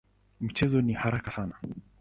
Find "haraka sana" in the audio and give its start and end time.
0.93-1.55